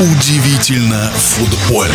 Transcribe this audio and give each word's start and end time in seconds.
Удивительно 0.00 1.10
футбольно. 1.10 1.92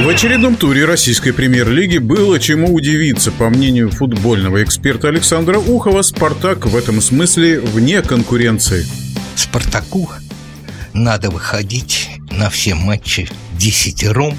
В 0.00 0.08
очередном 0.08 0.56
туре 0.56 0.86
российской 0.86 1.30
премьер-лиги 1.30 1.98
было 1.98 2.40
чему 2.40 2.74
удивиться. 2.74 3.30
По 3.30 3.48
мнению 3.48 3.92
футбольного 3.92 4.64
эксперта 4.64 5.06
Александра 5.06 5.60
Ухова, 5.60 6.02
«Спартак» 6.02 6.66
в 6.66 6.76
этом 6.76 7.00
смысле 7.00 7.60
вне 7.60 8.02
конкуренции. 8.02 8.84
«Спартаку» 9.36 10.10
надо 10.92 11.30
выходить 11.30 12.08
на 12.32 12.50
все 12.50 12.74
матчи 12.74 13.28
десятером, 13.56 14.36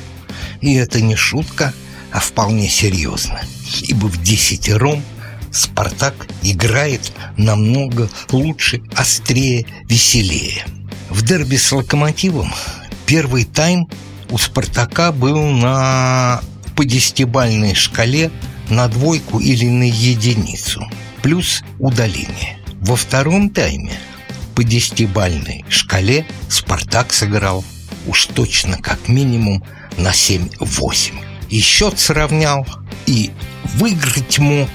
и 0.60 0.74
это 0.74 1.00
не 1.00 1.16
шутка, 1.16 1.74
а 2.12 2.20
вполне 2.20 2.68
серьезно. 2.68 3.40
Ибо 3.84 4.08
в 4.08 4.22
десятером 4.22 5.02
«Спартак» 5.54 6.28
играет 6.44 7.14
намного 7.38 8.10
лучше, 8.30 8.82
острее, 8.98 9.66
веселее– 9.88 10.66
в 11.12 11.24
дерби 11.24 11.58
с 11.58 11.72
«Локомотивом» 11.72 12.52
первый 13.06 13.44
тайм 13.44 13.88
у 14.30 14.38
«Спартака» 14.38 15.12
был 15.12 15.42
на 15.50 16.42
по 16.76 16.86
десятибальной 16.86 17.76
шкале 17.76 18.32
на 18.70 18.88
двойку 18.88 19.40
или 19.40 19.66
на 19.66 19.84
единицу, 19.84 20.90
плюс 21.22 21.64
удаление. 21.80 22.60
Во 22.80 22.96
втором 22.96 23.50
тайме 23.50 23.92
по 24.56 24.64
десятибальной 24.64 25.66
шкале 25.68 26.26
«Спартак» 26.48 27.12
сыграл 27.12 27.66
уж 28.08 28.28
точно 28.28 28.78
как 28.78 29.10
минимум 29.10 29.64
на 29.98 30.12
7-8. 30.12 31.14
И 31.50 31.60
счет 31.60 32.00
сравнял, 32.00 32.66
и 33.06 33.32
выиграть 33.76 34.40
мог, 34.40 34.70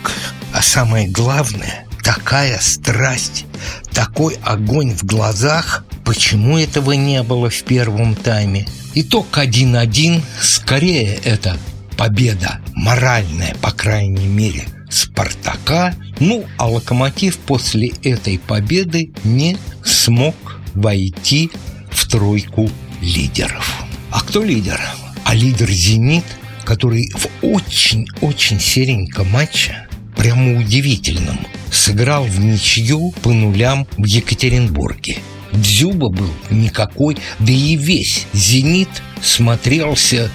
а 0.53 0.61
самое 0.61 1.09
главное, 1.09 1.87
такая 2.03 2.59
страсть, 2.61 3.47
такой 3.93 4.35
огонь 4.43 4.95
в 4.95 5.05
глазах, 5.05 5.86
Почему 6.07 6.57
этого 6.57 6.93
не 6.93 7.21
было 7.25 7.51
в 7.51 7.65
первом 7.65 8.15
тайме? 8.15 8.65
Итог 8.95 9.27
1-1. 9.37 10.23
Скорее 10.41 11.19
это 11.25 11.59
победа 11.97 12.61
моральная, 12.75 13.57
по 13.61 13.73
крайней 13.73 14.29
мере, 14.29 14.69
Спартака. 14.89 15.97
Ну, 16.21 16.45
а 16.59 16.69
Локомотив 16.69 17.39
после 17.39 17.89
этой 18.05 18.39
победы 18.39 19.11
не 19.25 19.59
смог 19.85 20.37
войти 20.75 21.51
в 21.91 22.07
тройку 22.09 22.71
лидеров. 23.03 23.85
А 24.13 24.21
кто 24.21 24.45
лидер? 24.45 24.81
А 25.25 25.35
лидер 25.35 25.69
«Зенит», 25.69 26.25
который 26.65 27.11
в 27.17 27.27
очень-очень 27.43 28.61
сереньком 28.61 29.29
матче, 29.31 29.89
прямо 30.17 30.57
удивительном, 30.57 31.41
сыграл 31.73 32.23
в 32.23 32.39
ничью 32.39 33.11
по 33.23 33.33
нулям 33.33 33.89
в 33.97 34.05
Екатеринбурге. 34.05 35.19
Дзюба 35.53 36.09
был 36.09 36.31
никакой, 36.51 37.17
да 37.39 37.53
и 37.53 37.77
весь 37.77 38.27
«Зенит» 38.33 38.89
смотрелся 39.23 40.31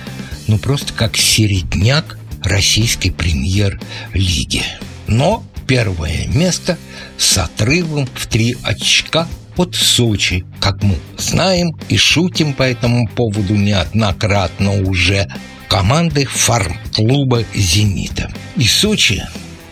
ну 0.48 0.58
просто 0.58 0.94
как 0.94 1.18
середняк 1.18 2.18
российской 2.44 3.10
премьер-лиги. 3.10 4.64
Но 5.08 5.44
первое 5.68 6.28
место 6.28 6.78
с 7.18 7.38
отрывом 7.38 8.08
в 8.14 8.28
три 8.28 8.58
очка 8.64 9.28
от 9.56 9.76
Сочи, 9.76 10.46
как 10.60 10.84
мы 10.84 10.98
знаем 11.18 11.78
и 11.90 11.98
шутим 11.98 12.54
по 12.54 12.64
этому 12.64 13.08
поводу 13.08 13.56
неоднократно 13.56 14.82
уже, 14.84 15.28
команды 15.68 16.26
фарм-клуба 16.26 17.46
«Зенита». 17.54 18.32
И 18.58 18.66
Сочи 18.66 19.24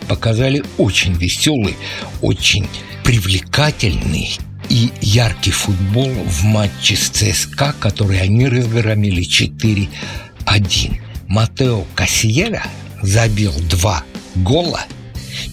показали 0.08 0.62
очень 0.78 1.14
веселый, 1.14 1.76
очень 2.22 2.66
привлекательный 3.04 4.38
и 4.70 4.90
яркий 5.02 5.50
футбол 5.50 6.08
в 6.08 6.44
матче 6.44 6.96
с 6.96 7.10
ЦСКА, 7.10 7.74
который 7.78 8.20
они 8.20 8.46
разгромили 8.46 9.22
4-1. 9.22 9.88
Матео 11.26 11.84
Кассиера 11.94 12.62
забил 13.02 13.52
два 13.68 14.04
гола 14.36 14.80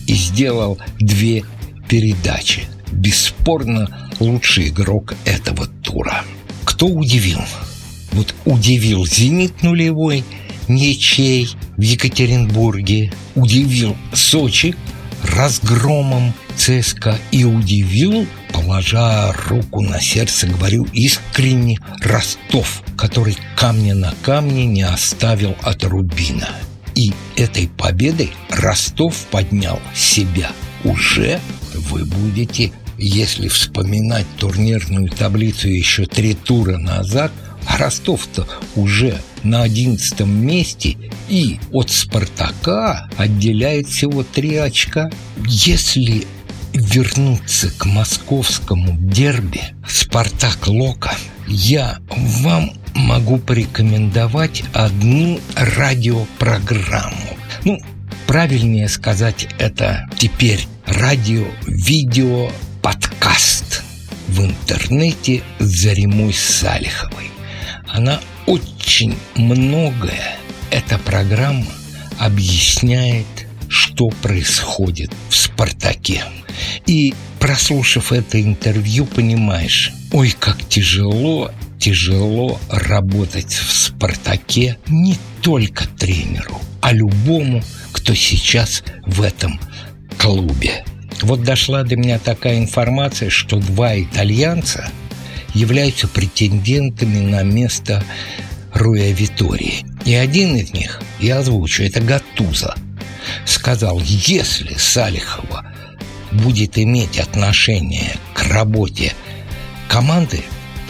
и 0.05 0.13
сделал 0.13 0.77
две 0.99 1.43
передачи. 1.89 2.61
Бесспорно 2.91 4.09
лучший 4.19 4.69
игрок 4.69 5.15
этого 5.25 5.67
тура. 5.83 6.23
Кто 6.63 6.87
удивил? 6.87 7.41
Вот 8.11 8.33
удивил 8.45 9.05
«Зенит» 9.05 9.63
нулевой, 9.63 10.23
ничей 10.67 11.49
в 11.75 11.81
Екатеринбурге, 11.81 13.11
удивил 13.35 13.95
Сочи 14.13 14.75
разгромом 15.23 16.33
ЦСКА 16.55 17.17
и 17.31 17.43
удивил 17.43 18.27
положа 18.67 19.31
руку 19.47 19.81
на 19.81 20.01
сердце, 20.01 20.45
говорю 20.45 20.85
искренне, 20.91 21.79
Ростов, 22.01 22.83
который 22.97 23.37
камня 23.55 23.95
на 23.95 24.13
камне 24.23 24.65
не 24.65 24.81
оставил 24.81 25.55
от 25.61 25.85
Рубина. 25.85 26.49
И 26.93 27.13
этой 27.37 27.69
победой 27.69 28.33
Ростов 28.49 29.15
поднял 29.31 29.79
себя. 29.95 30.51
Уже 30.83 31.39
вы 31.73 32.03
будете, 32.03 32.73
если 32.97 33.47
вспоминать 33.47 34.25
турнирную 34.37 35.09
таблицу 35.09 35.69
еще 35.69 36.05
три 36.05 36.33
тура 36.33 36.77
назад, 36.77 37.31
Ростов-то 37.79 38.47
уже 38.75 39.21
на 39.43 39.63
одиннадцатом 39.63 40.29
месте 40.45 40.97
и 41.29 41.59
от 41.71 41.89
«Спартака» 41.89 43.09
отделяет 43.17 43.87
всего 43.87 44.23
три 44.23 44.55
очка. 44.55 45.09
Если 45.45 46.27
вернуться 46.77 47.71
к 47.71 47.85
московскому 47.85 48.95
дерби 48.99 49.61
«Спартак-Лока», 49.87 51.15
я 51.47 51.97
вам 52.09 52.73
могу 52.93 53.39
порекомендовать 53.39 54.63
одну 54.73 55.39
радиопрограмму. 55.55 57.37
Ну, 57.63 57.79
правильнее 58.27 58.89
сказать 58.89 59.47
это 59.57 60.07
теперь 60.17 60.67
радио-видео 60.85 62.51
подкаст 62.81 63.83
в 64.27 64.41
интернете 64.41 65.41
с 65.59 65.65
Заремой 65.65 66.33
Салиховой. 66.33 67.31
Она 67.87 68.19
очень 68.45 69.17
многое, 69.35 70.37
эта 70.69 70.97
программа 70.99 71.65
объясняет, 72.19 73.25
что 73.69 74.09
происходит 74.09 75.11
в 75.29 75.35
«Спартаке». 75.35 76.23
И 76.85 77.13
прослушав 77.39 78.11
это 78.11 78.41
интервью, 78.41 79.05
понимаешь, 79.05 79.91
ой, 80.11 80.33
как 80.37 80.57
тяжело, 80.67 81.51
тяжело 81.79 82.59
работать 82.69 83.53
в 83.53 83.71
«Спартаке» 83.71 84.77
не 84.87 85.17
только 85.41 85.87
тренеру, 85.87 86.59
а 86.81 86.93
любому, 86.93 87.63
кто 87.91 88.13
сейчас 88.13 88.83
в 89.05 89.21
этом 89.21 89.59
клубе. 90.17 90.83
Вот 91.21 91.43
дошла 91.43 91.83
до 91.83 91.95
меня 91.95 92.19
такая 92.19 92.57
информация, 92.57 93.29
что 93.29 93.57
два 93.57 93.99
итальянца 93.99 94.89
являются 95.53 96.07
претендентами 96.07 97.19
на 97.19 97.43
место 97.43 98.03
Руя 98.73 99.11
Витории. 99.11 99.85
И 100.05 100.13
один 100.13 100.55
из 100.55 100.73
них, 100.73 101.01
я 101.19 101.39
озвучу, 101.39 101.83
это 101.83 102.01
Гатуза, 102.01 102.75
сказал, 103.45 103.99
если 104.01 104.75
Салихова 104.75 105.65
будет 106.31 106.77
иметь 106.77 107.19
отношение 107.19 108.15
к 108.33 108.43
работе 108.43 109.13
команды, 109.87 110.43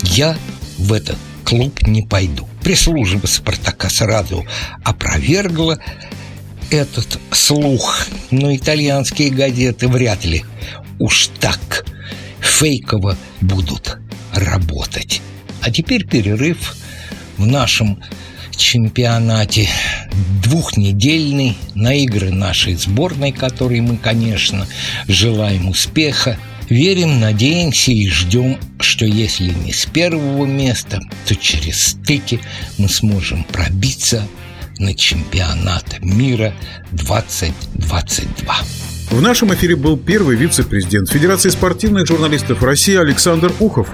я 0.03 0.38
в 0.78 0.94
этот 0.94 1.18
клуб 1.44 1.81
не 1.84 2.02
пойду. 2.02 2.47
Пресс-служба 2.62 3.28
«Спартака» 3.28 3.90
сразу 3.90 4.46
опровергла 4.84 5.80
этот 6.70 7.20
слух, 7.31 8.06
но 8.31 8.53
итальянские 8.53 9.30
газеты 9.30 9.88
вряд 9.88 10.26
ли 10.26 10.44
уж 11.00 11.29
так 11.40 11.85
фейково 12.41 13.17
будут 13.41 13.97
работать. 14.34 15.22
А 15.61 15.72
теперь 15.72 16.06
перерыв 16.06 16.76
в 17.38 17.46
нашем 17.46 18.02
чемпионате 18.56 19.70
двухнедельный 20.47 21.58
на 21.76 21.96
игры 21.96 22.32
нашей 22.32 22.76
сборной, 22.76 23.32
которой 23.32 23.82
мы, 23.82 23.97
конечно, 23.97 24.67
желаем 25.08 25.70
успеха. 25.70 26.38
Верим, 26.70 27.20
надеемся 27.20 27.91
и 27.91 28.09
ждем, 28.09 28.58
что 28.79 29.05
если 29.05 29.52
не 29.52 29.73
с 29.73 29.85
первого 29.85 30.46
места, 30.46 30.99
то 31.26 31.35
через 31.35 31.88
стыки 31.88 32.41
мы 32.78 32.90
сможем 32.90 33.44
пробиться 33.46 34.28
на 34.78 34.94
чемпионат 34.94 35.99
мира 36.02 36.53
2022. 36.91 38.55
В 39.09 39.22
нашем 39.22 39.53
эфире 39.53 39.78
был 39.78 39.97
первый 39.97 40.35
вице-президент 40.35 41.09
Федерации 41.09 41.49
спортивных 41.49 42.05
журналистов 42.05 42.61
России 42.61 42.97
Александр 42.97 43.53
Ухов. 43.59 43.88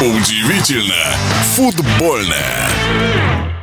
Удивительно 0.00 1.16
футбольное. 1.54 3.55